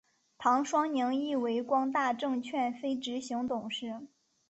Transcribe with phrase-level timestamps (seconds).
[0.39, 4.07] 唐双宁亦为光大证券非执行董事。